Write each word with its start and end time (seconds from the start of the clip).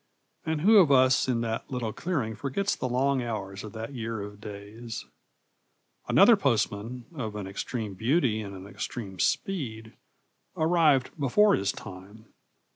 And 0.47 0.61
who 0.61 0.77
of 0.77 0.91
us 0.91 1.27
in 1.27 1.41
that 1.41 1.69
little 1.69 1.93
clearing 1.93 2.33
forgets 2.35 2.75
the 2.75 2.89
long 2.89 3.21
hours 3.21 3.63
of 3.63 3.73
that 3.73 3.93
year 3.93 4.23
of 4.23 4.41
days? 4.41 5.05
Another 6.07 6.35
postman, 6.35 7.05
of 7.15 7.35
an 7.35 7.45
extreme 7.45 7.93
beauty 7.93 8.41
and 8.41 8.55
an 8.55 8.65
extreme 8.65 9.19
speed, 9.19 9.93
arrived 10.57 11.11
before 11.19 11.53
his 11.53 11.71
time. 11.71 12.33